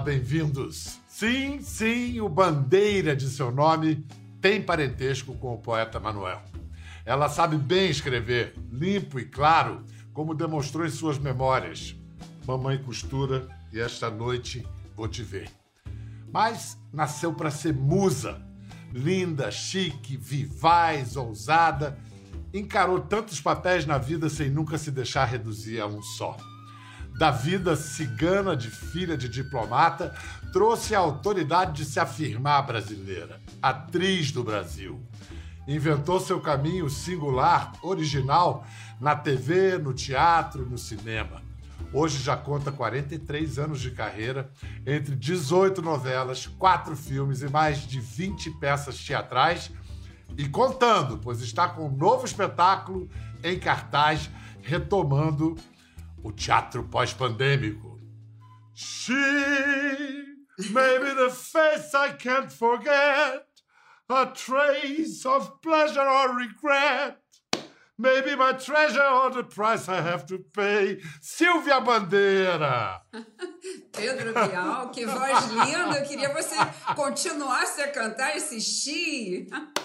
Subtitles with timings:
[0.00, 0.98] bem-vindos.
[1.06, 4.06] Sim, sim, o Bandeira de seu nome
[4.40, 6.40] tem parentesco com o poeta Manuel.
[7.04, 11.94] Ela sabe bem escrever, limpo e claro, como demonstrou em suas memórias.
[12.46, 15.50] Mamãe costura e esta noite vou te ver.
[16.32, 18.40] Mas nasceu para ser musa,
[18.92, 21.98] linda, chique, vivaz, ousada.
[22.54, 26.36] Encarou tantos papéis na vida sem nunca se deixar reduzir a um só.
[27.20, 30.14] Da vida cigana de filha de diplomata,
[30.54, 34.98] trouxe a autoridade de se afirmar brasileira, atriz do Brasil.
[35.68, 38.64] Inventou seu caminho singular, original,
[38.98, 41.42] na TV, no teatro, no cinema.
[41.92, 44.50] Hoje já conta 43 anos de carreira,
[44.86, 49.70] entre 18 novelas, 4 filmes e mais de 20 peças teatrais.
[50.38, 53.10] E contando, pois está com um novo espetáculo
[53.44, 54.30] em cartaz,
[54.62, 55.58] retomando
[56.22, 58.00] o teatro pós-pandêmico.
[58.74, 59.12] She
[60.70, 63.46] may be the face I can't forget,
[64.08, 67.18] a trace of pleasure or regret.
[67.98, 71.00] Maybe my treasure or the price I have to pay.
[71.20, 73.02] Silvia Bandeira!
[73.92, 75.98] Pedro Bial, que voz linda!
[75.98, 76.56] Eu queria você
[76.96, 79.46] continuasse a cantar esse chi.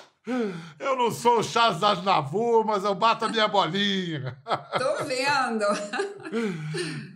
[0.80, 4.36] Eu não sou o Charles Aznavour, mas eu bato a minha bolinha.
[4.78, 5.66] Tô vendo.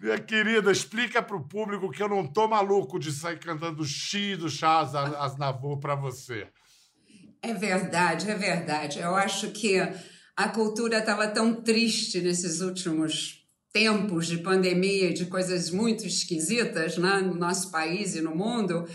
[0.02, 4.50] Minha querida, explica pro público que eu não tô maluco de sair cantando chi do
[4.50, 6.48] Charles Aznavour para você.
[7.42, 9.00] É verdade, é verdade.
[9.00, 9.80] Eu acho que
[10.36, 13.40] a cultura estava tão triste nesses últimos
[13.74, 18.88] tempos de pandemia, de coisas muito esquisitas né, no nosso país e no mundo.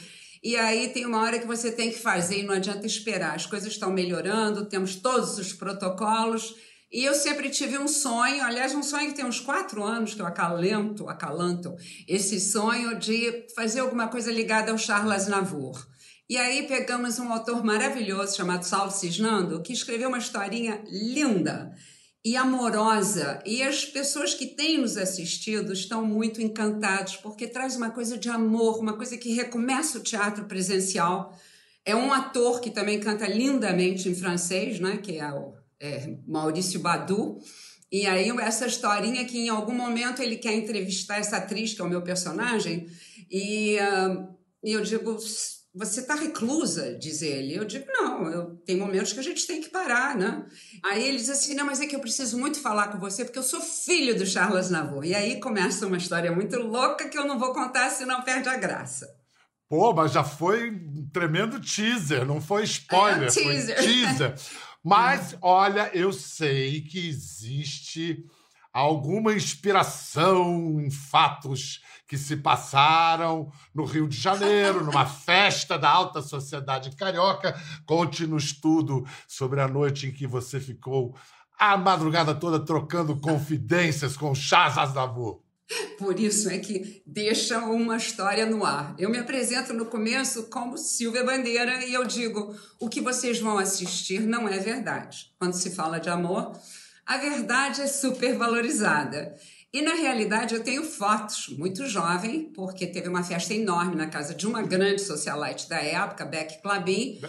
[0.45, 3.35] E aí tem uma hora que você tem que fazer e não adianta esperar.
[3.35, 6.55] As coisas estão melhorando, temos todos os protocolos.
[6.93, 10.21] E eu sempre tive um sonho, aliás, um sonho que tem uns quatro anos que
[10.21, 11.75] eu acalento, acalanto,
[12.07, 15.83] esse sonho de fazer alguma coisa ligada ao Charles Navour.
[16.29, 21.73] E aí pegamos um autor maravilhoso chamado Saulo Cisnando, que escreveu uma historinha linda
[22.25, 23.43] e amorosa.
[23.45, 28.31] E as pessoas que têm nos assistido estão muito encantados, porque traz uma coisa de
[28.31, 31.39] amor, uma coisa que recomeça o teatro presencial.
[31.85, 34.97] É um ator que também canta lindamente em francês, né?
[34.97, 37.39] que é o é, Maurício Badu.
[37.93, 41.85] E aí essa historinha que em algum momento ele quer entrevistar essa atriz, que é
[41.85, 42.89] o meu personagem,
[43.31, 45.17] e, uh, e eu digo
[45.75, 47.55] você está reclusa, diz ele.
[47.55, 50.47] Eu digo, não, eu, tem momentos que a gente tem que parar, né?
[50.85, 53.39] Aí ele diz assim, não, mas é que eu preciso muito falar com você porque
[53.39, 55.05] eu sou filho do Charles Navour.
[55.05, 58.57] E aí começa uma história muito louca que eu não vou contar, senão perde a
[58.57, 59.09] graça.
[59.69, 63.77] Pô, mas já foi um tremendo teaser, não foi spoiler, é, teaser.
[63.77, 64.35] foi teaser.
[64.87, 68.23] Mas, olha, eu sei que existe
[68.75, 76.21] alguma inspiração em fatos que se passaram no Rio de Janeiro, numa festa da alta
[76.21, 77.55] sociedade carioca.
[77.87, 81.15] Conte-nos tudo sobre a noite em que você ficou
[81.57, 85.41] a madrugada toda trocando confidências com Chaz Aznavour.
[85.97, 88.95] Por isso é que deixa uma história no ar.
[88.99, 93.57] Eu me apresento no começo como Silvia Bandeira e eu digo: o que vocês vão
[93.57, 95.33] assistir não é verdade.
[95.39, 96.53] Quando se fala de amor,
[97.07, 99.35] a verdade é supervalorizada.
[99.73, 104.33] E na realidade eu tenho fotos, muito jovem, porque teve uma festa enorme na casa
[104.33, 107.21] de uma grande socialite da época, Beck Clabin,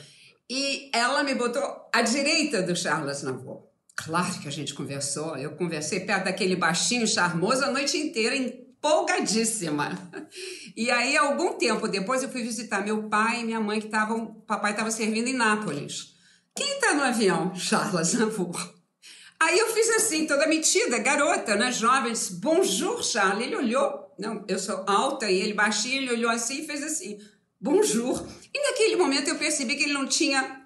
[0.48, 3.64] e ela me botou à direita do Charles Navour.
[3.96, 9.98] Claro que a gente conversou, eu conversei perto daquele baixinho charmoso a noite inteira, empolgadíssima.
[10.76, 14.36] E aí, algum tempo depois, eu fui visitar meu pai e minha mãe, que estavam.
[14.46, 16.14] Papai estava servindo em Nápoles.
[16.54, 17.56] Quem está no avião?
[17.56, 18.75] Charles Navour.
[19.46, 23.46] Aí eu fiz assim, toda metida, garota, né, jovem, disse, bonjour, Charles.
[23.46, 27.20] Ele olhou, não, eu sou alta e ele baixinho, ele olhou assim e fez assim,
[27.62, 28.26] bonjour.
[28.52, 30.66] E naquele momento eu percebi que ele não tinha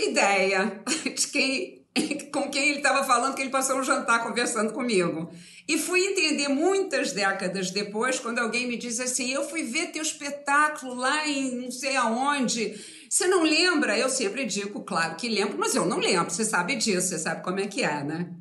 [0.00, 1.86] ideia de quem,
[2.32, 5.30] com quem ele estava falando, que ele passou um jantar conversando comigo.
[5.68, 10.02] E fui entender muitas décadas depois, quando alguém me diz assim, eu fui ver teu
[10.02, 12.74] espetáculo lá em não sei aonde,
[13.08, 13.98] você não lembra?
[13.98, 16.30] Eu sempre digo, claro que lembro, mas eu não lembro.
[16.30, 18.32] Você sabe disso, você sabe como é que é, né?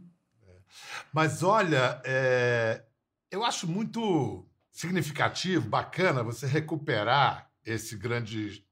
[1.13, 2.83] Mas olha, é...
[3.31, 8.63] eu acho muito significativo, bacana você recuperar esse grande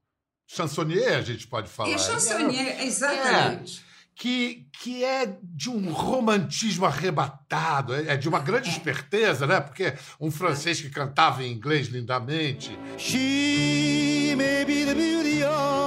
[0.46, 1.90] chansonnier, a gente pode falar.
[1.90, 3.80] E chansonnier, é, exatamente.
[3.90, 8.72] É, que, que é de um romantismo arrebatado, é, é de uma grande é.
[8.72, 9.60] esperteza, né?
[9.60, 12.78] Porque um francês que cantava em inglês lindamente.
[12.98, 15.83] She may be the beauty or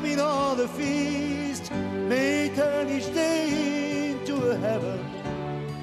[0.00, 1.70] famine or the feast,
[2.08, 4.98] may turn each day into a heaven.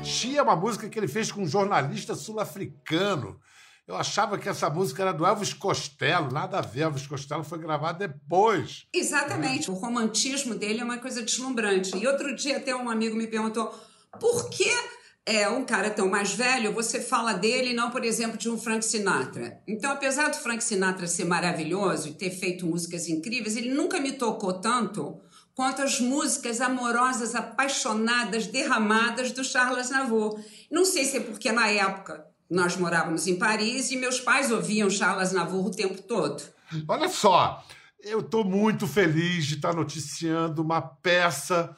[0.03, 3.39] She é uma música que ele fez com um jornalista sul-africano.
[3.87, 6.81] Eu achava que essa música era do Elvis Costello, nada a ver.
[6.81, 8.85] Elvis Costello foi gravado depois.
[8.91, 9.69] Exatamente.
[9.69, 11.95] O romantismo dele é uma coisa deslumbrante.
[11.95, 13.73] E outro dia até um amigo me perguntou
[14.19, 14.69] por que
[15.27, 18.85] é um cara tão mais velho, você fala dele não, por exemplo, de um Frank
[18.85, 19.61] Sinatra.
[19.67, 24.13] Então, apesar do Frank Sinatra ser maravilhoso e ter feito músicas incríveis, ele nunca me
[24.13, 25.19] tocou tanto
[25.53, 30.39] quanto as músicas amorosas, apaixonadas, derramadas do Charles Navour.
[30.71, 34.89] Não sei se é porque na época nós morávamos em Paris e meus pais ouviam
[34.89, 36.41] Charles Navour o tempo todo.
[36.87, 37.65] Olha só,
[38.01, 41.75] eu estou muito feliz de estar noticiando uma peça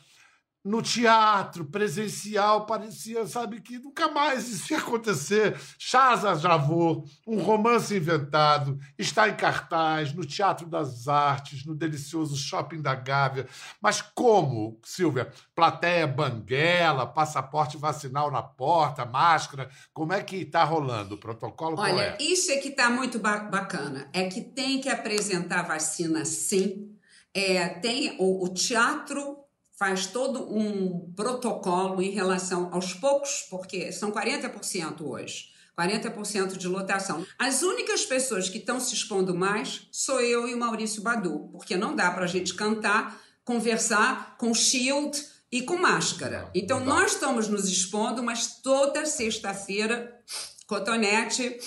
[0.70, 5.60] no teatro presencial parecia, sabe, que nunca mais isso ia acontecer.
[5.80, 12.84] Chaza Javô, um romance inventado, está em cartaz no Teatro das Artes, no delicioso Shopping
[12.84, 13.48] da Gávea.
[13.82, 15.32] Mas como, Silvia?
[15.56, 21.80] Plateia banguela, passaporte vacinal na porta, máscara, como é que está rolando o protocolo?
[21.80, 22.18] Olha, é?
[22.22, 24.08] isso é que está muito bacana.
[24.14, 26.96] É que tem que apresentar vacina sim.
[27.34, 29.39] É, tem o, o teatro
[29.80, 35.58] faz todo um protocolo em relação aos poucos, porque são 40% hoje.
[35.78, 37.26] 40% de lotação.
[37.38, 41.78] As únicas pessoas que estão se expondo mais sou eu e o Maurício Badu, porque
[41.78, 46.52] não dá para a gente cantar, conversar com shield e com máscara.
[46.54, 50.22] Então nós estamos nos expondo, mas toda sexta-feira,
[50.68, 51.58] cotonete,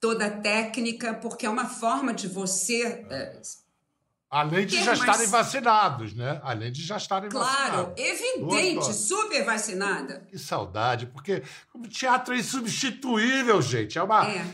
[0.00, 3.42] toda técnica, porque é uma forma de você é,
[4.30, 6.40] Além de já estarem vacinados, né?
[6.44, 7.94] Além de já estarem claro, vacinados.
[7.94, 10.22] Claro, evidente, super vacinada.
[10.30, 11.42] Que saudade, porque
[11.74, 13.98] o teatro é insubstituível, gente.
[13.98, 14.44] É uma, é.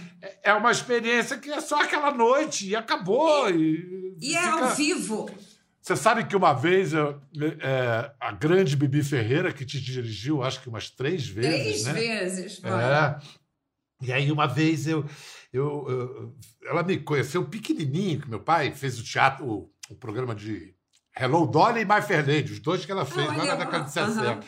[0.44, 3.50] é uma experiência que é só aquela noite e acabou.
[3.50, 5.28] E, e é ao vivo.
[5.82, 7.20] Você sabe que uma vez eu,
[7.61, 11.82] é, a grande Bibi Ferreira, que te dirigiu, acho que umas três vezes.
[11.82, 11.93] Três né?
[11.93, 13.19] vezes, É.
[14.02, 15.06] E aí, uma vez eu
[15.56, 20.35] eu, eu, ela me conheceu pequenininho, que meu pai fez o teatro, o, o programa
[20.35, 20.75] de
[21.19, 23.93] Hello Dolly e My Fair Lady, os dois que ela fez, lá na década de
[23.93, 24.41] 60.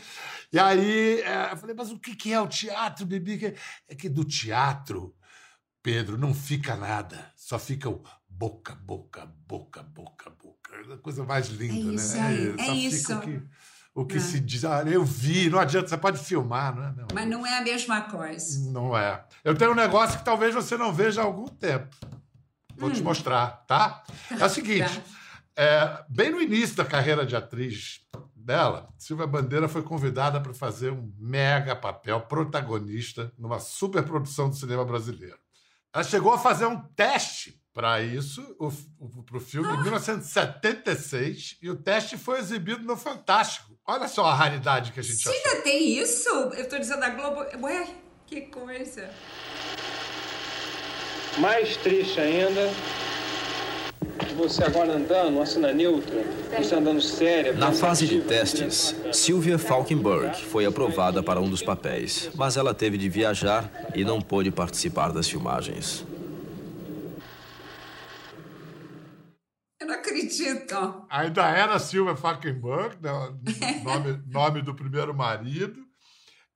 [0.52, 3.54] E aí é, eu falei, mas o que é o teatro, Bibi?
[3.88, 5.14] É que do teatro,
[5.82, 10.76] Pedro, não fica nada, só fica o boca, boca, boca, boca, boca.
[10.88, 12.26] É a coisa mais linda, é isso né?
[12.26, 13.20] Aí, é, é fica isso.
[13.20, 13.42] Que,
[13.98, 14.20] o que é.
[14.20, 16.92] se diz, ah, eu vi, não adianta, você pode filmar, não é?
[16.92, 17.06] Não.
[17.12, 18.70] Mas não é a mesma coisa.
[18.70, 19.24] Não é.
[19.42, 21.96] Eu tenho um negócio que talvez você não veja há algum tempo.
[22.76, 22.92] Vou hum.
[22.92, 24.04] te mostrar, tá?
[24.30, 25.62] É o seguinte, tá.
[25.62, 28.02] é, bem no início da carreira de atriz
[28.36, 34.84] dela, Silvia Bandeira foi convidada para fazer um mega papel protagonista numa superprodução do cinema
[34.84, 35.38] brasileiro.
[35.94, 38.42] Ela chegou a fazer um teste para isso,
[39.24, 43.78] para o filme, em 1976, e o teste foi exibido no Fantástico.
[43.86, 46.28] Olha só a raridade que a gente Você ainda tem isso?
[46.28, 47.46] Eu estou dizendo a Globo.
[47.64, 47.88] Ué,
[48.26, 49.08] que coisa.
[51.38, 52.68] Mais triste ainda,
[54.36, 56.24] você agora andando, cena neutra,
[56.56, 57.52] você andando séria.
[57.52, 62.96] Na fase de testes, Sylvia Falkenberg foi aprovada para um dos papéis, mas ela teve
[62.96, 66.06] de viajar e não pôde participar das filmagens.
[70.28, 71.06] acredito.
[71.08, 73.10] Ainda era Silvia Falkenberg, né?
[73.82, 75.86] nome, nome do primeiro marido.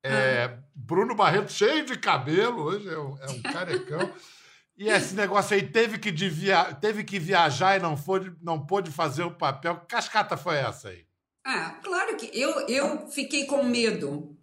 [0.02, 0.58] É, ah.
[0.74, 4.10] Bruno Barreto, cheio de cabelo, hoje é um, é um carecão.
[4.82, 6.74] E esse negócio aí teve que, via...
[6.74, 9.76] teve que viajar e não, foi, não pôde fazer o papel.
[9.76, 11.04] Que cascata foi essa aí?
[11.44, 14.36] Ah, claro que eu, eu fiquei com medo.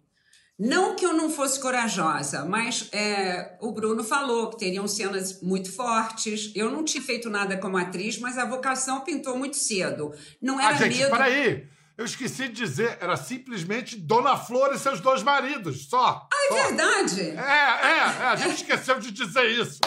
[0.58, 5.72] Não que eu não fosse corajosa, mas é, o Bruno falou que teriam cenas muito
[5.72, 6.52] fortes.
[6.54, 10.12] Eu não tinha feito nada como atriz, mas a vocação pintou muito cedo.
[10.40, 11.10] Não era ah, gente, medo.
[11.10, 11.68] Peraí!
[12.00, 16.26] Eu esqueci de dizer, era simplesmente Dona Flor e seus dois maridos, só.
[16.32, 16.68] Ah, é só.
[16.68, 17.20] verdade?
[17.20, 19.80] É, é, é, a gente esqueceu de dizer isso.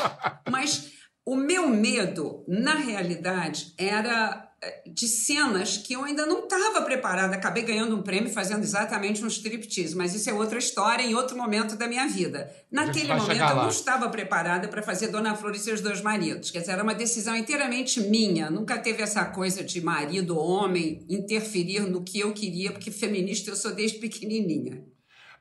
[0.47, 0.91] Mas
[1.25, 4.47] o meu medo, na realidade, era
[4.85, 7.35] de cenas que eu ainda não estava preparada.
[7.35, 11.37] Acabei ganhando um prêmio fazendo exatamente um striptease, mas isso é outra história em outro
[11.37, 12.53] momento da minha vida.
[12.71, 16.51] Naquele momento eu não estava preparada para fazer Dona Flor e seus dois maridos.
[16.51, 18.49] Quer dizer, era uma decisão inteiramente minha.
[18.49, 23.55] Nunca teve essa coisa de marido, homem, interferir no que eu queria, porque feminista eu
[23.55, 24.83] sou desde pequenininha.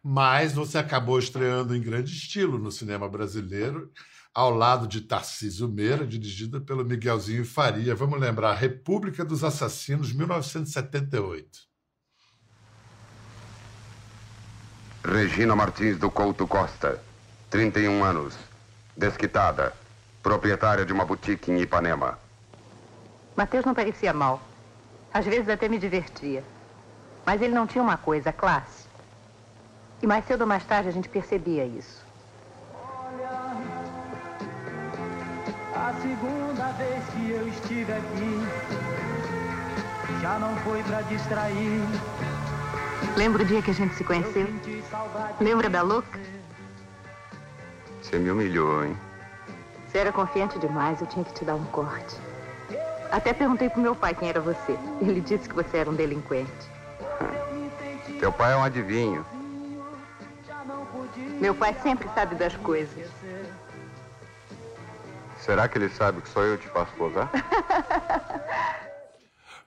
[0.02, 3.90] Mas você acabou estreando em grande estilo no cinema brasileiro
[4.34, 7.94] ao lado de Tarcísio Meira, dirigida pelo Miguelzinho Faria.
[7.94, 11.60] Vamos lembrar, República dos Assassinos, 1978.
[15.04, 17.02] Regina Martins do Couto Costa,
[17.50, 18.36] 31 anos,
[18.96, 19.74] desquitada,
[20.22, 22.18] proprietária de uma boutique em Ipanema.
[23.36, 24.40] Mateus não parecia mal.
[25.12, 26.42] Às vezes até me divertia.
[27.26, 28.86] Mas ele não tinha uma coisa, classe.
[30.00, 32.11] E mais cedo ou mais tarde a gente percebia isso.
[35.82, 38.38] A segunda vez que eu estive aqui
[40.20, 41.80] já não foi pra distrair.
[43.16, 44.46] Lembra o dia que a gente se conheceu?
[45.40, 46.20] Lembra da louca?
[48.00, 48.96] Você me humilhou, hein?
[49.88, 52.16] Você era confiante demais, eu tinha que te dar um corte.
[53.10, 54.78] Até perguntei pro meu pai quem era você.
[55.00, 56.70] Ele disse que você era um delinquente.
[58.20, 59.26] Teu pai é um adivinho.
[61.40, 63.10] Meu pai sempre sabe das coisas.
[65.44, 67.30] Será que ele sabe que só eu te faço posar?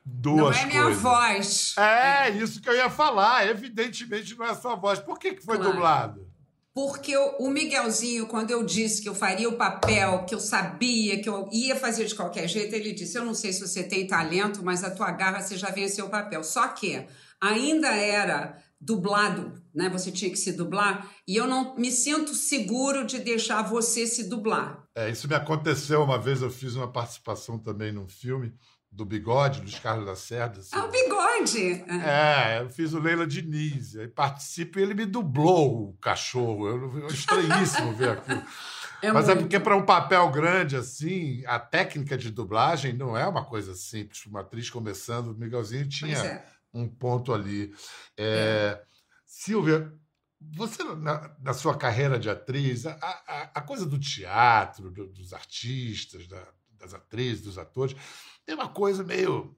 [0.05, 1.01] Duas não é minha coisas.
[1.01, 1.75] voz.
[1.77, 3.47] É, isso que eu ia falar.
[3.47, 4.99] Evidentemente não é sua voz.
[4.99, 5.71] Por que, que foi Claro.
[5.73, 6.27] dublado?
[6.73, 11.21] Porque o o Miguelzinho, quando eu disse que eu faria o papel, que eu sabia
[11.21, 14.05] que eu ia fazer de qualquer jeito, ele disse: Eu não sei se você tem
[14.05, 16.43] talento, mas a tua garra você já venceu o papel.
[16.43, 17.07] Só que
[17.41, 19.89] ainda era dublado, né?
[19.89, 24.29] Você tinha que se dublar, e eu não me sinto seguro de deixar você se
[24.29, 24.83] dublar.
[24.95, 26.41] É, isso me aconteceu uma vez.
[26.41, 28.53] Eu fiz uma participação também num filme
[28.91, 30.59] do Bigode, Luiz Carlos Lacerda.
[30.59, 30.69] assim.
[30.73, 31.83] Ah, o bigode!
[32.05, 36.67] É, eu fiz o Leila Diniz, aí participo e ele me dublou o cachorro.
[36.67, 38.41] Eu, eu estranhíssimo ver aquilo.
[39.01, 39.43] É Mas é muito.
[39.43, 44.25] porque para um papel grande assim, a técnica de dublagem não é uma coisa simples.
[44.25, 46.45] Uma atriz começando, o Miguelzinho tinha é.
[46.75, 47.73] Um ponto ali.
[48.17, 48.83] É,
[49.25, 49.91] Silvia,
[50.39, 55.33] você na, na sua carreira de atriz, a, a- a coisa do teatro, do- dos
[55.33, 57.95] artistas, da- das atrizes, dos atores,
[58.45, 59.57] tem uma coisa meio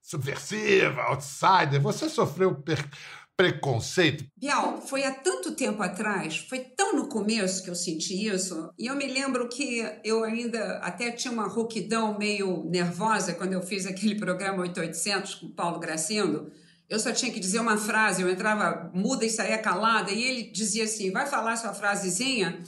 [0.00, 1.80] subversiva, outsider.
[1.80, 2.88] Você sofreu per-
[3.36, 4.24] preconceito?
[4.36, 8.86] Bial, foi há tanto tempo atrás, foi tão no começo que eu senti isso, e
[8.86, 13.86] eu me lembro que eu ainda até tinha uma rouquidão meio nervosa quando eu fiz
[13.86, 16.50] aquele programa 8800 com o Paulo Gracindo.
[16.88, 20.42] Eu só tinha que dizer uma frase, eu entrava muda e saía calada, e ele
[20.50, 22.62] dizia assim: vai falar sua frasezinha?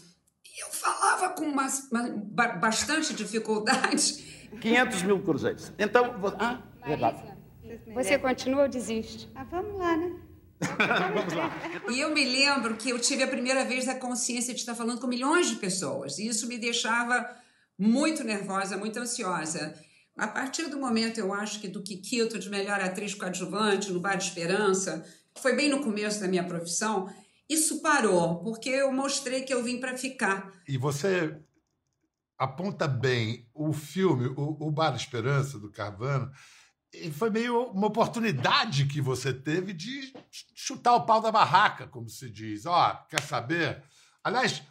[0.44, 4.25] E eu falava com uma, uma- ba- bastante dificuldade.
[4.61, 5.70] 500 mil cruzeiros.
[5.78, 7.23] Então, vo- ah, verdade.
[7.94, 9.28] Você continua ou desiste?
[9.35, 10.12] Ah, vamos lá, né?
[11.90, 15.00] E eu me lembro que eu tive a primeira vez a consciência de estar falando
[15.00, 16.18] com milhões de pessoas.
[16.18, 17.28] E isso me deixava
[17.78, 19.75] muito nervosa, muito ansiosa.
[20.16, 24.16] A partir do momento, eu acho que do Kikito, de melhor atriz coadjuvante, no Bar
[24.16, 27.06] de Esperança, que foi bem no começo da minha profissão,
[27.48, 30.50] isso parou, porque eu mostrei que eu vim para ficar.
[30.66, 31.38] E você
[32.38, 36.32] aponta bem o filme, o, o Bar Esperança, do Carvana,
[36.92, 40.14] e foi meio uma oportunidade que você teve de
[40.54, 42.66] chutar o pau da barraca, como se diz.
[42.66, 43.82] Ó, quer saber?
[44.22, 44.62] Aliás,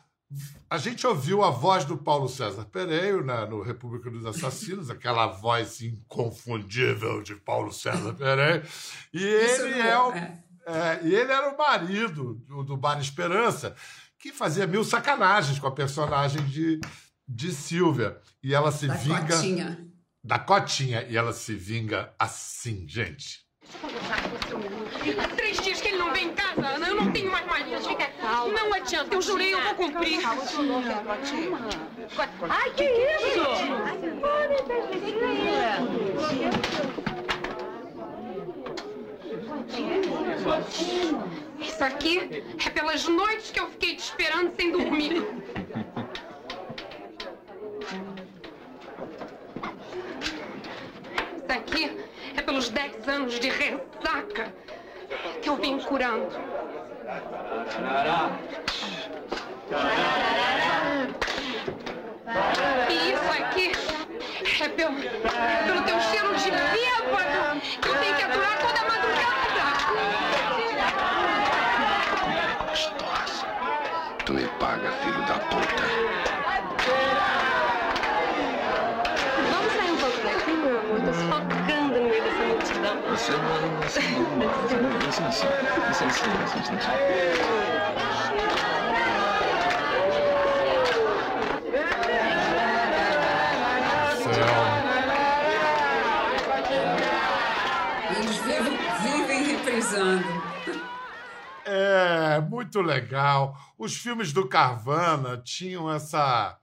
[0.70, 5.28] a gente ouviu a voz do Paulo César Pereira na, no República dos Assassinos, aquela
[5.28, 8.66] voz inconfundível de Paulo César Pereira.
[9.14, 10.44] E Isso ele é o é.
[10.66, 13.76] é, e ele era o marido do, do Bar Esperança,
[14.18, 16.80] que fazia mil sacanagens com a personagem de,
[17.28, 18.20] de Silvia.
[18.42, 19.36] E ela se Da vinga.
[19.36, 19.88] Cotinha.
[20.24, 21.04] Da Cotinha.
[21.04, 23.46] E ela se vinga assim, gente.
[25.12, 26.88] Há três dias que ele não vem em casa, Ana.
[26.88, 27.80] Eu não tenho mais marido.
[27.88, 28.54] Fica calma.
[28.54, 29.14] Não adianta.
[29.14, 30.20] Eu jurei, eu vou cumprir.
[32.50, 33.40] Ai, que isso?
[41.60, 45.24] Isso aqui é pelas noites que eu fiquei te esperando sem dormir.
[51.38, 51.98] Isso aqui
[52.36, 54.54] é pelos 10 anos de ressaca
[55.42, 56.28] que eu vim curando.
[62.90, 63.72] E isso aqui
[64.64, 69.66] é pelo, pelo teu cheiro de bêbado que eu tenho que aturar toda a madrugada.
[74.26, 75.84] Tu me paga, filho da puta.
[79.52, 81.02] Vamos sair um pouco daqui, meu amor?
[81.02, 83.02] Tô sufocando no meio dessa multidão.
[83.10, 83.75] Você não.
[101.66, 103.58] É, muito legal.
[103.78, 106.58] Os filmes do Carvana tinham essa,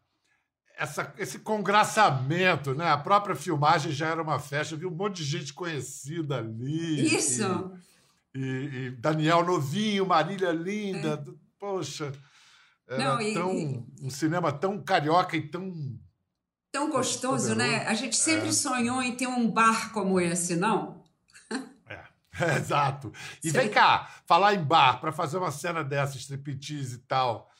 [0.76, 2.88] essa, esse congraçamento, né?
[2.90, 7.14] A própria filmagem já era uma festa, viu um monte de gente conhecida ali.
[7.16, 7.72] Isso.
[8.34, 11.22] E, e- e Daniel Novinho, Marília Linda.
[11.58, 12.12] Poxa,
[12.88, 13.04] era É.
[13.06, 15.72] Não, e- tão, um cinema tão carioca e tão.
[16.72, 17.54] Tão gostoso, Poderoso.
[17.56, 17.86] né?
[17.86, 18.52] A gente sempre É.
[18.52, 21.02] sonhou em ter um bar como esse, não?
[22.56, 23.12] Exato.
[23.44, 27.50] E vem cá, falar em bar, para fazer uma cena dessa, striptease e tal,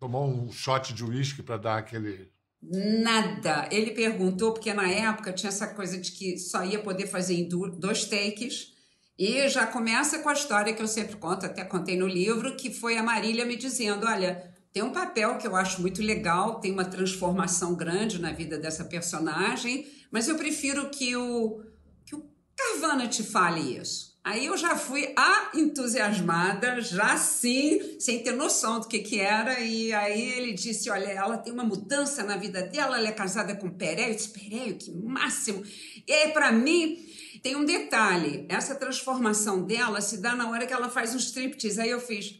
[0.00, 2.32] tomou um shot de uísque para dar aquele...
[2.62, 3.68] Nada.
[3.70, 7.48] Ele perguntou, porque na época tinha essa coisa de que só ia poder fazer em
[7.48, 8.72] dois takes.
[9.18, 12.70] E já começa com a história que eu sempre conto, até contei no livro, que
[12.70, 16.72] foi a Marília me dizendo: olha, tem um papel que eu acho muito legal, tem
[16.72, 21.62] uma transformação grande na vida dessa personagem, mas eu prefiro que o,
[22.04, 24.09] que o Carvana te fale isso.
[24.22, 29.60] Aí eu já fui a entusiasmada, já sim, sem ter noção do que que era,
[29.60, 33.56] e aí ele disse, olha, ela tem uma mudança na vida dela, ela é casada
[33.56, 35.64] com Pereio, eu disse, Pereio, que máximo!
[36.06, 36.98] E aí, pra mim,
[37.42, 41.80] tem um detalhe, essa transformação dela se dá na hora que ela faz um striptease,
[41.80, 42.38] aí eu fiz,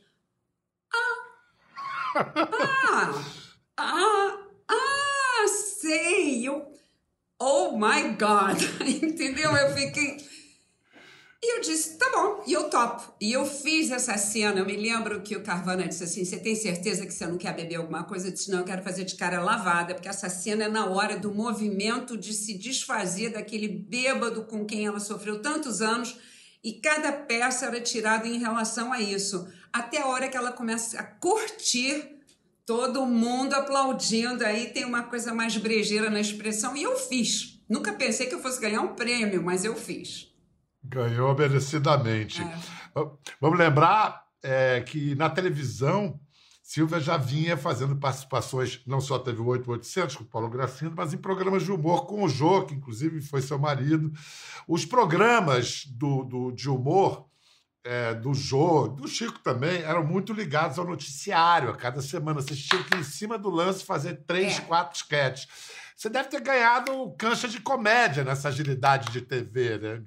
[2.14, 3.24] ah,
[3.78, 5.46] ah, ah,
[5.80, 6.70] sei, eu,
[7.38, 8.60] oh my God,
[9.02, 9.50] entendeu?
[9.56, 10.39] Eu fiquei...
[11.42, 13.14] E eu disse, tá bom, e eu topo.
[13.18, 14.58] E eu fiz essa cena.
[14.58, 17.56] Eu me lembro que o Carvana disse assim: Você tem certeza que você não quer
[17.56, 18.28] beber alguma coisa?
[18.28, 21.18] Eu disse: Não, eu quero fazer de cara lavada, porque essa cena é na hora
[21.18, 26.14] do movimento de se desfazer daquele bêbado com quem ela sofreu tantos anos.
[26.62, 29.48] E cada peça era tirada em relação a isso.
[29.72, 32.16] Até a hora que ela começa a curtir,
[32.66, 34.44] todo mundo aplaudindo.
[34.44, 36.76] Aí tem uma coisa mais brejeira na expressão.
[36.76, 37.58] E eu fiz.
[37.66, 40.29] Nunca pensei que eu fosse ganhar um prêmio, mas eu fiz.
[40.82, 42.42] Ganhou merecidamente.
[43.40, 46.18] Vamos lembrar é, que na televisão,
[46.62, 51.12] Silvia já vinha fazendo participações, não só teve o 8800 com o Paulo Gracindo, mas
[51.12, 54.10] em programas de humor com o Jô, que inclusive foi seu marido.
[54.66, 57.26] Os programas do, do, de humor
[57.84, 61.70] é, do Jô, do Chico também, eram muito ligados ao noticiário.
[61.70, 64.60] A cada semana vocês tinham que, em cima do lance, fazer três, É.
[64.62, 65.48] quatro sketches.
[65.96, 70.02] Você deve ter ganhado cancha de comédia nessa agilidade de TV, né?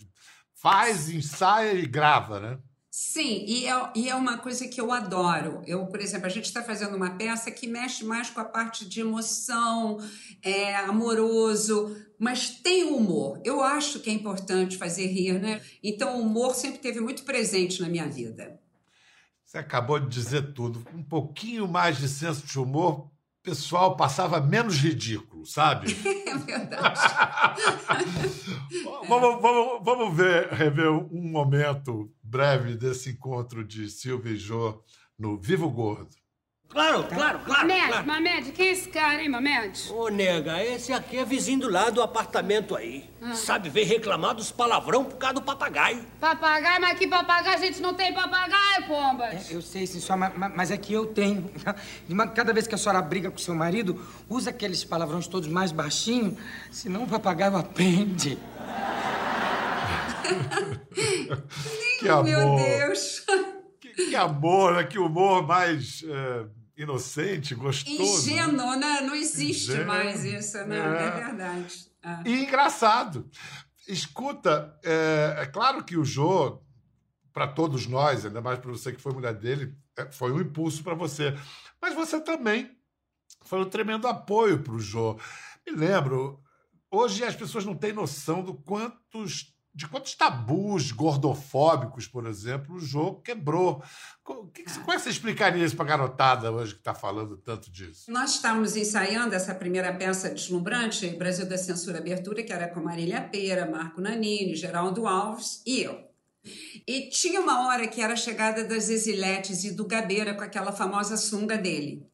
[0.64, 2.58] Faz, ensaia e grava, né?
[2.90, 5.62] Sim, e é, e é uma coisa que eu adoro.
[5.68, 8.88] Eu, por exemplo, a gente está fazendo uma peça que mexe mais com a parte
[8.88, 9.98] de emoção,
[10.42, 13.42] é, amoroso, mas tem humor.
[13.44, 15.62] Eu acho que é importante fazer rir, né?
[15.84, 18.58] Então, o humor sempre teve muito presente na minha vida.
[19.44, 20.82] Você acabou de dizer tudo.
[20.94, 23.12] Um pouquinho mais de senso de humor,
[23.44, 25.94] pessoal passava menos ridículo, sabe?
[26.34, 27.00] É verdade.
[29.08, 34.84] vamos, vamos, vamos ver, rever um momento breve desse encontro de Silvia e Jô
[35.18, 36.23] no Vivo Gordo.
[36.74, 37.68] Claro, claro, claro.
[37.68, 38.08] Mamed, claro.
[38.08, 39.92] Mamed, quem é esse cara, hein, Mamed?
[39.92, 43.08] Ô, nega, esse aqui é vizinho do lado do apartamento aí.
[43.36, 46.04] Sabe, veio reclamar dos palavrão por causa do papagaio.
[46.20, 47.56] Papagaio, mas que papagaio?
[47.56, 49.50] A gente não tem papagaio, pombas.
[49.52, 51.50] Eu sei, sim, só, mas, mas é que eu tenho.
[52.08, 55.48] De uma- Cada vez que a senhora briga com seu marido, usa aqueles palavrões todos
[55.48, 56.36] mais baixinho,
[56.72, 58.38] senão o papagaio aprende.
[62.00, 62.24] Que amor.
[62.26, 63.26] Meu Deus.
[63.80, 64.84] Que, que amor, né?
[64.84, 66.46] Que humor mais é,
[66.84, 67.98] inocente, gostoso.
[67.98, 68.34] né?
[68.34, 69.02] Ingênuo, né?
[69.02, 69.88] Não existe Ingênuo.
[69.88, 70.78] mais isso, né?
[70.78, 71.08] É.
[71.08, 71.92] É, verdade.
[72.04, 72.24] Ah.
[72.26, 73.30] E engraçado.
[73.88, 76.62] Escuta, é, é claro que o Jô,
[77.34, 80.84] para todos nós, ainda mais para você que foi mulher dele, é, foi um impulso
[80.84, 81.36] para você.
[81.82, 82.72] Mas você também
[83.44, 85.20] foi um tremendo apoio para o Jô.
[85.68, 86.42] Me lembro,
[86.90, 92.80] hoje as pessoas não têm noção do quantos de quantos tabus gordofóbicos, por exemplo, o
[92.80, 93.82] Jô quebrou.
[94.24, 97.38] Co- que- Como é que você explicaria isso para a garotada hoje que está falando
[97.38, 98.12] tanto disso?
[98.12, 103.22] Nós estávamos ensaiando essa primeira peça deslumbrante, Brasil da Censura Abertura, que era com Marília
[103.22, 106.08] Pera, Marco Nanini, Geraldo Alves e eu.
[106.88, 110.72] E tinha uma hora que era a chegada das Exiletes e do Gabeira com aquela
[110.72, 112.06] famosa sunga dele.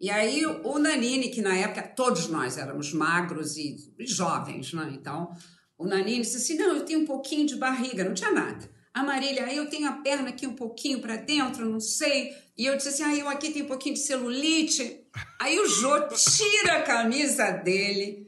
[0.00, 4.90] E aí o Nanini, que na época todos nós éramos magros e jovens, né?
[4.94, 5.30] Então
[5.78, 8.68] o Nanini disse assim: não, eu tenho um pouquinho de barriga, não tinha nada.
[8.92, 12.32] A Marília, aí eu tenho a perna aqui um pouquinho para dentro, não sei.
[12.56, 15.04] E eu disse assim: ah, eu aqui tenho um pouquinho de celulite.
[15.40, 18.26] Aí o Jô tira a camisa dele,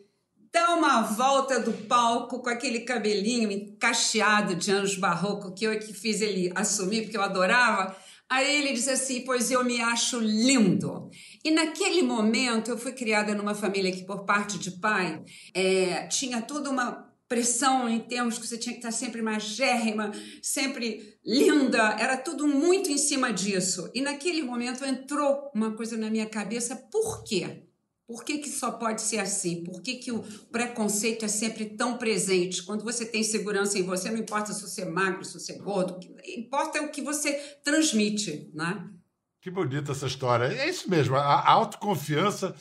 [0.53, 5.77] dá uma volta do palco com aquele cabelinho encaixeado de anos barroco que eu é
[5.77, 7.97] que fiz ele assumir, porque eu adorava.
[8.29, 11.11] Aí ele disse assim: Pois eu me acho lindo.
[11.45, 15.21] E naquele momento eu fui criada numa família que, por parte de pai,
[15.53, 20.11] é, tinha toda uma pressão em termos que você tinha que estar sempre magérrima,
[20.43, 23.88] sempre linda, era tudo muito em cima disso.
[23.95, 27.62] E naquele momento entrou uma coisa na minha cabeça: por quê?
[28.05, 29.62] Por que, que só pode ser assim?
[29.62, 32.64] Por que, que o preconceito é sempre tão presente?
[32.64, 35.59] Quando você tem segurança em você, não importa se você é magro, se você é
[35.59, 36.01] gordo,
[36.37, 38.90] importa é o que você transmite, né?
[39.40, 40.47] Que bonita essa história.
[40.47, 42.53] É isso mesmo, a autoconfiança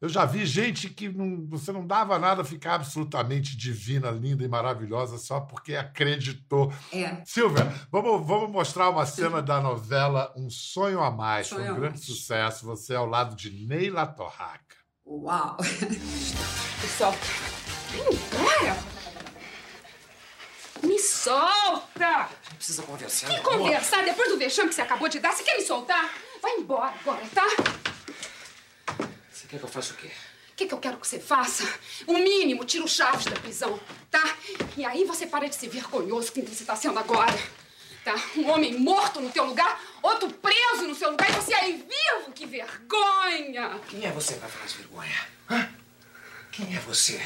[0.00, 4.48] Eu já vi gente que não, você não dava nada ficar absolutamente divina, linda e
[4.48, 6.72] maravilhosa só porque acreditou.
[6.92, 7.20] É.
[7.24, 11.74] Silvia, vamos, vamos mostrar uma cena da novela Um Sonho a Mais, Sonho foi um
[11.74, 12.06] a grande Mais.
[12.06, 12.64] sucesso.
[12.66, 14.76] Você é ao lado de Neila Torraca.
[15.04, 15.56] Uau!
[16.80, 17.18] Me solta!
[17.92, 18.76] Embora!
[20.84, 22.28] Me solta!
[22.54, 23.28] Precisa conversar.
[23.28, 25.32] Que conversar depois do vexame que você acabou de dar?
[25.32, 26.08] Você quer me soltar?
[26.40, 27.44] Vai embora agora, tá?
[29.48, 30.08] Você quer que eu faça o quê?
[30.08, 31.64] O que, que eu quero que você faça?
[32.06, 33.80] O mínimo, tira o Chaves da prisão,
[34.10, 34.36] tá?
[34.76, 37.32] E aí você para de ser vergonhoso com o que você tá sendo agora.
[38.04, 38.14] Tá?
[38.36, 42.32] Um homem morto no teu lugar, outro preso no seu lugar e você aí vivo!
[42.32, 43.80] Que vergonha!
[43.88, 45.26] Quem é você pra falar de vergonha?
[45.50, 45.70] Hã?
[46.52, 47.20] Quem é você?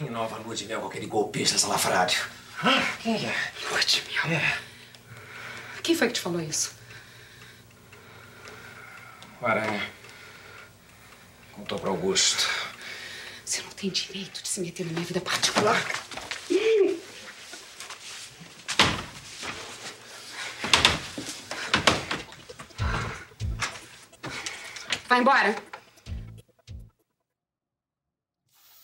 [0.00, 2.20] Em nova lua de mel com aquele golpista salafrário.
[2.62, 2.80] Hã?
[3.02, 3.52] Quem é?
[3.68, 4.38] Lua de mel?
[4.38, 4.58] É.
[5.82, 6.72] Quem foi que te falou isso?
[9.40, 9.99] O Aranha.
[11.52, 12.48] Contou pro Augusto.
[13.44, 15.76] Você não tem direito de se meter na minha vida particular.
[25.08, 25.56] Vai embora.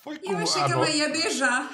[0.02, 1.70] Foi Eu achei que ela ia beijar.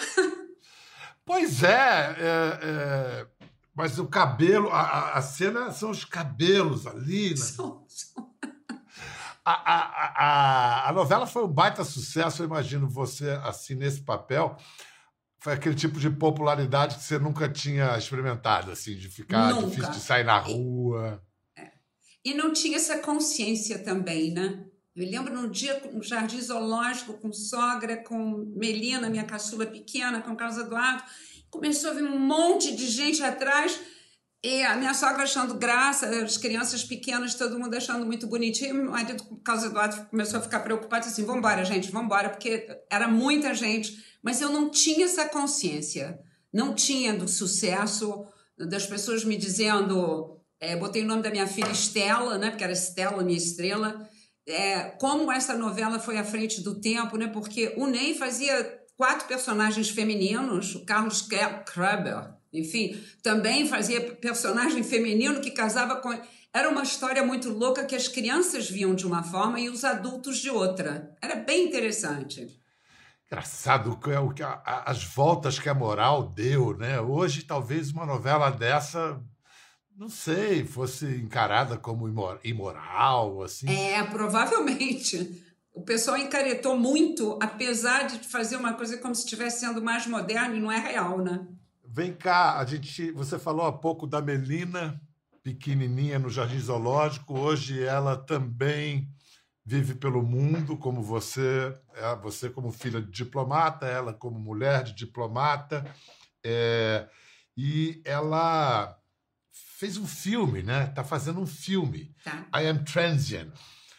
[1.24, 3.26] Pois é, é, é,
[3.74, 7.30] mas o cabelo, a, a- cena são os cabelos ali.
[7.34, 7.46] Né?
[8.18, 8.22] A,
[9.44, 10.12] a, a-
[10.86, 14.56] a, a novela foi um baita sucesso, eu imagino você assim nesse papel.
[15.40, 19.66] Foi aquele tipo de popularidade que você nunca tinha experimentado, assim, de ficar Nunca.
[19.68, 21.20] difícil de sair na rua.
[22.24, 24.64] E não tinha essa consciência também, né?
[24.94, 30.36] Eu lembro num dia no Jardim Zoológico, com sogra, com Melina, minha caçula pequena, com
[30.36, 31.02] Carlos Eduardo.
[31.50, 33.80] Começou a vir um monte de gente atrás.
[34.44, 38.74] E a minha sogra achando graça, as crianças pequenas, todo mundo achando muito bonitinho.
[38.74, 42.66] Meu marido, Carlos Eduardo, começou a ficar preocupado, assim, vamos embora, gente, vamos embora, porque
[42.90, 44.04] era muita gente.
[44.22, 46.18] Mas eu não tinha essa consciência.
[46.52, 48.26] Não tinha do sucesso,
[48.58, 50.40] das pessoas me dizendo...
[50.60, 52.50] é, botei o nome da minha filha Estela, né?
[52.50, 54.08] Porque era Estela, minha estrela.
[54.44, 57.28] É, como essa novela foi à frente do tempo, né?
[57.28, 64.82] Porque o Ney fazia quatro personagens femininos, o Carlos Kre- Kreber, enfim, também fazia personagem
[64.82, 66.10] feminino que casava com.
[66.52, 70.38] Era uma história muito louca que as crianças viam de uma forma e os adultos
[70.38, 71.16] de outra.
[71.22, 72.46] Era bem interessante.
[73.26, 74.18] Engraçado que é
[74.84, 77.00] as voltas que a moral deu, né?
[77.00, 79.18] Hoje, talvez uma novela dessa,
[79.96, 83.66] não sei, fosse encarada como imor- imoral, assim.
[83.74, 85.42] É, provavelmente.
[85.74, 90.54] O pessoal encaretou muito, apesar de fazer uma coisa como se estivesse sendo mais moderno
[90.54, 91.46] e não é real, né?
[91.94, 94.98] Vem cá, a gente, você falou há pouco da Melina,
[95.42, 97.38] pequenininha no Jardim Zoológico.
[97.38, 99.12] Hoje ela também
[99.62, 104.94] vive pelo mundo, como você, é, você como filha de diplomata, ela como mulher de
[104.94, 105.84] diplomata.
[106.42, 107.10] É,
[107.54, 108.98] e ela
[109.52, 110.84] fez um filme, né?
[110.84, 112.16] Está fazendo um filme.
[112.24, 112.46] Tá.
[112.58, 113.52] I Am Transient.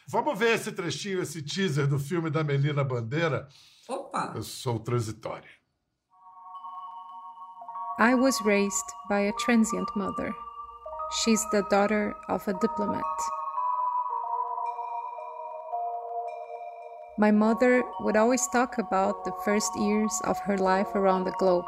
[0.08, 3.47] Vamos ver esse trechinho, esse teaser do filme da Melina Bandeira.
[3.88, 4.34] Opa!
[4.36, 5.62] Eu sou transitória.
[7.99, 10.34] I was raised by a transient mother.
[11.21, 13.03] She's the daughter of a diplomat.
[17.19, 21.65] My mother would always talk about the first years of her life around the globe.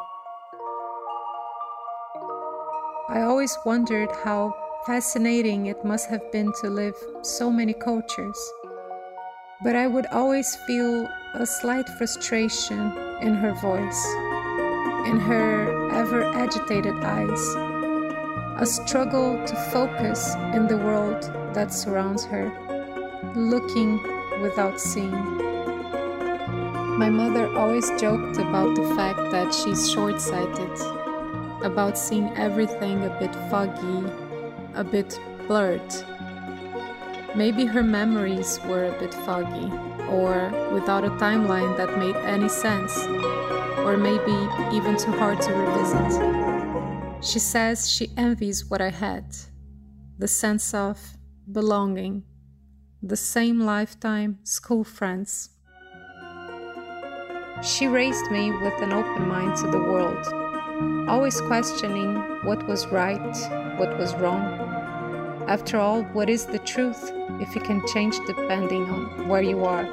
[3.07, 4.55] I always wondered how
[4.87, 8.39] fascinating it must have been to live so many cultures.
[9.63, 12.79] But I would always feel a slight frustration
[13.21, 14.05] in her voice,
[15.07, 17.55] in her ever agitated eyes,
[18.61, 22.51] a struggle to focus in the world that surrounds her,
[23.35, 23.99] looking
[24.41, 25.11] without seeing.
[26.97, 30.71] My mother always joked about the fact that she's short sighted,
[31.63, 34.09] about seeing everything a bit foggy,
[34.75, 35.93] a bit blurred.
[37.35, 39.69] Maybe her memories were a bit foggy,
[40.09, 42.95] or without a timeline that made any sense,
[43.85, 44.35] or maybe
[44.75, 47.23] even too hard to revisit.
[47.23, 49.25] She says she envies what I had
[50.17, 51.17] the sense of
[51.51, 52.23] belonging,
[53.03, 55.49] the same lifetime school friends.
[57.61, 60.25] She raised me with an open mind to the world,
[61.09, 63.35] always questioning what was right,
[63.77, 64.43] what was wrong.
[65.47, 69.85] After all, what is the truth if it can change depending on where you are?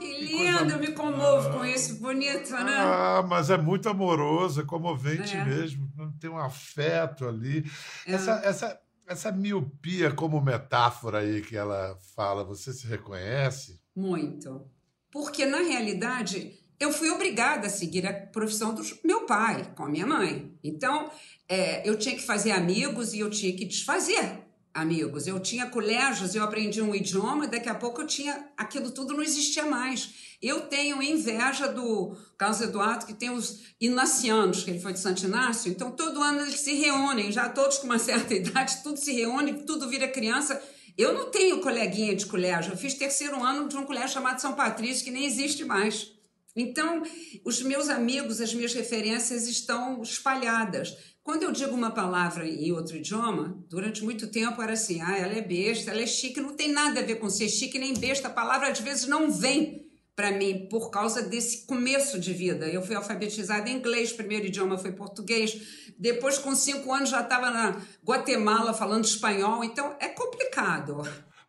[0.00, 0.89] Que lindo,
[1.20, 2.76] comovo com isso, bonito, né?
[2.78, 5.44] Ah, mas é muito amoroso, é comovente É.
[5.44, 5.88] mesmo.
[6.20, 7.64] Tem um afeto ali.
[8.06, 13.80] Essa, essa, essa miopia como metáfora aí que ela fala, você se reconhece?
[13.94, 14.66] muito.
[15.12, 19.88] Porque, na realidade, eu fui obrigada a seguir a profissão do meu pai, com a
[19.88, 20.56] minha mãe.
[20.62, 21.10] Então,
[21.48, 24.38] é, eu tinha que fazer amigos e eu tinha que desfazer
[24.72, 25.26] amigos.
[25.26, 28.48] Eu tinha colégios, eu aprendi um idioma, daqui a pouco eu tinha.
[28.56, 30.36] aquilo tudo não existia mais.
[30.42, 35.24] Eu tenho inveja do Carlos Eduardo, que tem os inacianos, que ele foi de Santo
[35.24, 39.12] Inácio, então todo ano eles se reúnem, já todos com uma certa idade, tudo se
[39.12, 40.60] reúne, tudo vira criança.
[40.96, 44.54] Eu não tenho coleguinha de colégio, eu fiz terceiro ano de um colégio chamado São
[44.54, 46.12] Patrício, que nem existe mais.
[46.56, 47.02] Então,
[47.44, 50.96] os meus amigos, as minhas referências estão espalhadas.
[51.30, 55.32] Quando eu digo uma palavra em outro idioma, durante muito tempo era assim: ah, ela
[55.32, 58.26] é besta, ela é chique, não tem nada a ver com ser chique nem besta.
[58.26, 62.66] A palavra às vezes não vem para mim por causa desse começo de vida.
[62.66, 65.92] Eu fui alfabetizada em inglês, primeiro idioma foi português.
[65.96, 69.62] Depois, com cinco anos, já estava na Guatemala falando espanhol.
[69.62, 71.00] Então, é complicado.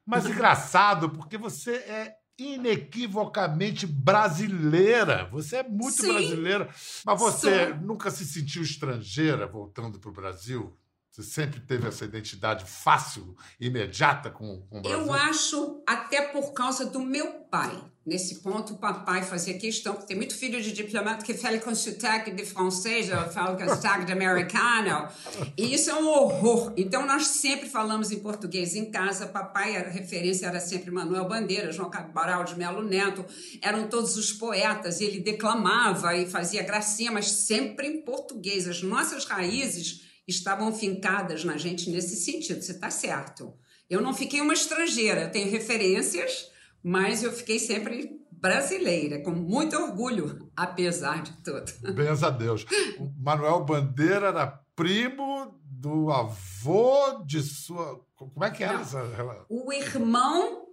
[0.06, 5.26] Mas engraçado, porque você é inequivocamente brasileira.
[5.32, 6.70] Você é muito Sim, brasileira.
[7.06, 7.76] Mas você sou.
[7.78, 10.78] nunca se sentiu estrangeira voltando para o Brasil?
[11.12, 15.00] Você sempre teve essa identidade fácil, imediata com, com o Brasil?
[15.02, 17.84] Eu acho, até por causa do meu pai.
[18.06, 21.76] Nesse ponto, o papai fazia questão, porque tem muito filho de diplomata que fala com
[21.76, 25.10] sotaque de francês, ou fala com sotaque de americano,
[25.58, 26.74] e isso é um horror.
[26.78, 29.28] Então, nós sempre falamos em português em casa.
[29.28, 33.26] Papai, a referência era sempre Manuel Bandeira, João Cabral de Melo Neto,
[33.62, 38.66] eram todos os poetas, e ele declamava e fazia gracinha, mas sempre em português.
[38.66, 43.54] As nossas raízes estavam fincadas na gente nesse sentido, você está certo.
[43.90, 46.52] Eu não fiquei uma estrangeira, eu tenho referências
[46.84, 51.72] mas eu fiquei sempre brasileira, com muito orgulho, apesar de tudo.
[51.94, 52.66] Benza a Deus.
[53.00, 58.04] O Manuel Bandeira era primo do avô de sua.
[58.16, 59.46] Como é que era Não, essa relação?
[59.50, 60.68] O irmão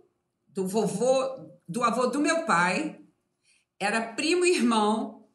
[0.48, 2.98] do vovô, do avô do meu pai,
[3.78, 5.28] era primo irmão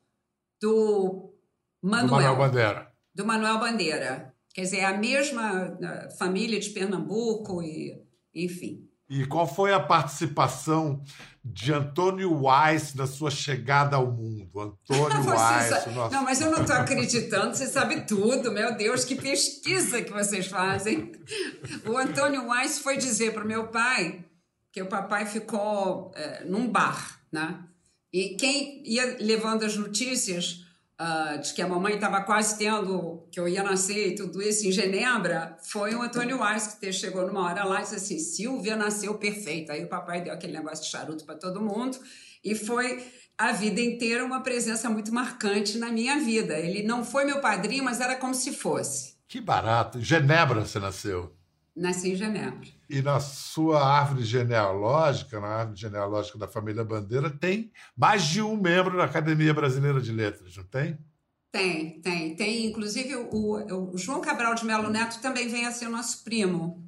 [0.62, 1.34] do
[1.82, 2.08] Manuel.
[2.08, 2.93] Do Manuel Bandeira.
[3.14, 4.34] Do Manuel Bandeira.
[4.54, 5.78] Quer dizer, é a mesma
[6.18, 8.00] família de Pernambuco e,
[8.34, 8.88] enfim.
[9.10, 11.04] E qual foi a participação
[11.44, 14.60] de Antônio Weiss na sua chegada ao mundo?
[14.60, 15.70] Antônio Weiss.
[15.70, 15.96] Sabe...
[16.12, 20.48] Não, mas eu não estou acreditando, você sabe tudo, meu Deus, que pesquisa que vocês
[20.48, 21.12] fazem.
[21.86, 24.24] O Antônio Weiss foi dizer para o meu pai
[24.72, 27.60] que o papai ficou é, num bar, né?
[28.12, 30.63] E quem ia levando as notícias
[31.04, 34.66] uh, de que a mamãe estava quase tendo, que eu ia nascer e tudo isso
[34.66, 38.76] em Genebra, foi o Antônio Weiss que chegou numa hora lá e disse assim: Silvia
[38.76, 39.74] nasceu perfeita.
[39.74, 41.98] Aí o papai deu aquele negócio de charuto para todo mundo
[42.44, 43.06] e foi
[43.38, 46.58] a vida inteira uma presença muito marcante na minha vida.
[46.58, 49.16] Ele não foi meu padrinho, mas era como se fosse.
[49.28, 50.00] Que barato.
[50.00, 51.36] Genebra você nasceu.
[51.76, 52.68] Nasci em Genebra.
[52.90, 58.56] E na sua árvore genealógica, na árvore genealógica da família Bandeira, tem mais de um
[58.56, 60.98] membro da Academia Brasileira de Letras, não tem?
[61.52, 62.36] Tem, tem.
[62.36, 66.24] Tem, inclusive, o, o João Cabral de Melo Neto também vem a ser o nosso
[66.24, 66.88] primo.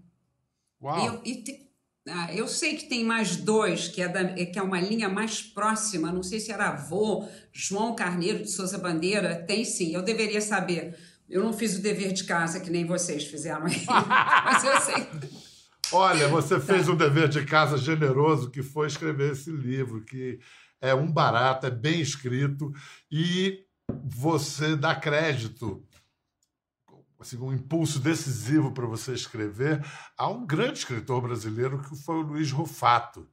[0.81, 1.21] Uau!
[1.23, 1.65] E, e te,
[2.07, 5.41] ah, eu sei que tem mais dois, que é, da, que é uma linha mais
[5.41, 10.39] próxima, não sei se era avô, João Carneiro de Souza Bandeira, tem sim, eu deveria
[10.39, 10.95] saber
[11.29, 15.07] eu não fiz o dever de casa que nem vocês fizeram aí, mas eu sei.
[15.91, 20.39] Olha, você fez um dever de casa generoso que foi escrever esse livro, que
[20.81, 22.73] é um barato, é bem escrito
[23.11, 23.63] e
[24.03, 25.83] você dá crédito,
[27.19, 29.83] assim, um impulso decisivo para você escrever
[30.17, 33.27] a um grande escritor brasileiro que foi o Luiz Rufato.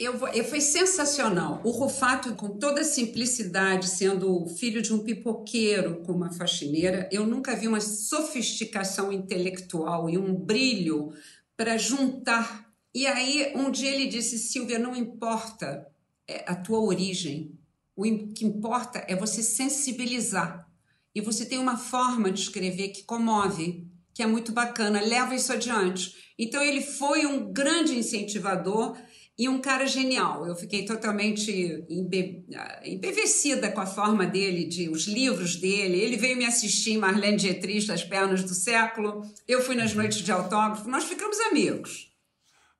[0.00, 1.60] Eu, eu, foi sensacional.
[1.62, 7.26] O Rufato, com toda a simplicidade, sendo filho de um pipoqueiro com uma faxineira, eu
[7.26, 11.12] nunca vi uma sofisticação intelectual e um brilho
[11.54, 12.72] para juntar.
[12.94, 15.86] E aí, um dia ele disse: Silvia, não importa
[16.26, 17.58] é, a tua origem,
[17.94, 20.66] o que importa é você sensibilizar.
[21.14, 25.52] E você tem uma forma de escrever que comove, que é muito bacana, leva isso
[25.52, 26.16] adiante.
[26.38, 28.96] Então, ele foi um grande incentivador
[29.40, 30.46] e um cara genial.
[30.46, 32.44] Eu fiquei totalmente embe...
[32.84, 35.98] embevecida com a forma dele, de os livros dele.
[35.98, 39.22] Ele veio me assistir em Marlene Dietrich, As Pernas do Século.
[39.48, 40.86] Eu fui nas noites de autógrafo.
[40.90, 42.12] Nós ficamos amigos.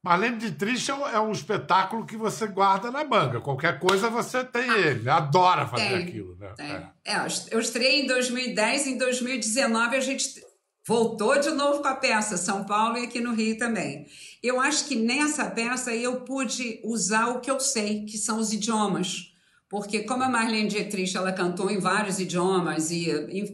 [0.02, 3.40] Marlene Dietrich é, é um espetáculo que você guarda na manga.
[3.40, 5.08] Qualquer coisa você tem ah, ele.
[5.08, 6.36] Adora fazer tem, aquilo.
[6.36, 6.52] Né?
[6.58, 6.66] Tem.
[7.06, 7.14] É.
[7.14, 8.86] é, eu estreiei em 2010.
[8.86, 10.44] Em 2019 a gente
[10.90, 12.36] voltou de novo com a peça.
[12.36, 14.08] São Paulo e aqui no Rio também.
[14.42, 18.52] Eu acho que nessa peça eu pude usar o que eu sei, que são os
[18.52, 19.32] idiomas.
[19.68, 23.06] Porque como a Marlene Dietrich, ela cantou em vários idiomas e,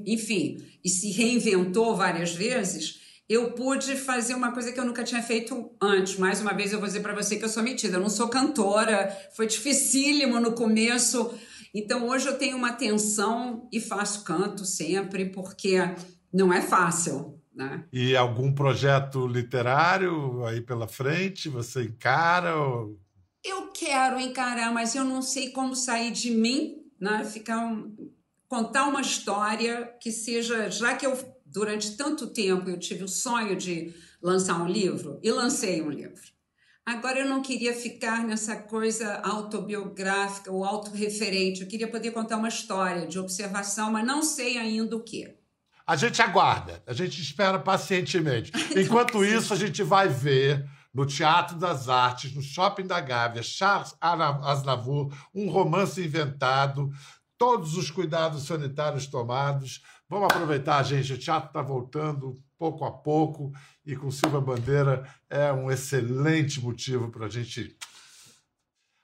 [0.06, 5.22] enfim, e se reinventou várias vezes, eu pude fazer uma coisa que eu nunca tinha
[5.22, 6.16] feito antes.
[6.16, 8.28] Mais uma vez eu vou dizer para você que eu sou metida, eu não sou
[8.28, 11.34] cantora, foi dificílimo no começo.
[11.74, 15.76] Então hoje eu tenho uma atenção e faço canto sempre, porque
[16.32, 17.40] não é fácil.
[17.54, 17.84] Né?
[17.92, 21.48] E algum projeto literário aí pela frente?
[21.48, 22.54] Você encara?
[22.56, 22.98] Ou...
[23.42, 27.24] Eu quero encarar, mas eu não sei como sair de mim, né?
[27.24, 27.96] Ficar um,
[28.46, 33.56] contar uma história que seja, já que eu durante tanto tempo eu tive o sonho
[33.56, 36.36] de lançar um livro e lancei um livro.
[36.84, 41.62] Agora eu não queria ficar nessa coisa autobiográfica ou autorreferente.
[41.62, 45.34] Eu queria poder contar uma história de observação, mas não sei ainda o que.
[45.86, 48.50] A gente aguarda, a gente espera pacientemente.
[48.76, 53.94] Enquanto isso, a gente vai ver no Teatro das Artes, no Shopping da Gávea, Charles
[54.00, 56.90] Aznavour, um romance inventado,
[57.38, 59.80] todos os cuidados sanitários tomados.
[60.08, 63.52] Vamos aproveitar, gente, o teatro está voltando pouco a pouco
[63.84, 67.76] e com Silva Bandeira é um excelente motivo para a gente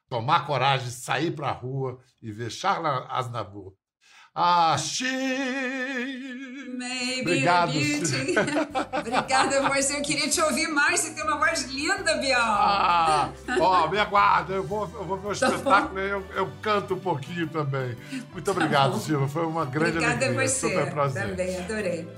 [0.08, 3.76] tomar coragem, sair para a rua e ver Charles Aznavour
[4.34, 5.04] ah, she...
[6.74, 7.72] Maybe Obrigado.
[7.72, 8.34] beauty.
[8.98, 9.96] Obrigada, você.
[9.98, 11.00] Eu queria te ouvir mais.
[11.00, 12.40] Você tem uma voz linda, Bial.
[12.42, 14.54] Ah, ó, me aguarda.
[14.54, 17.96] Eu vou, eu vou ver o Tá espetáculo e eu, eu canto um pouquinho também.
[18.32, 18.98] Muito obrigado, bom.
[18.98, 19.28] Silva.
[19.28, 20.48] Foi uma grande Obrigada a alegria.
[20.48, 20.68] você.
[20.68, 21.28] Super prazer.
[21.28, 22.08] Também, adorei.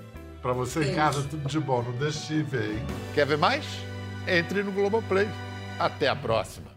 [0.40, 0.96] Pra você em Beijo.
[0.96, 1.83] casa, tudo de bom.
[1.83, 2.87] Não deixe de ver, hein?
[3.14, 3.64] Quer ver mais?
[4.27, 5.29] Entre no Globoplay.
[5.79, 6.73] Até a próxima.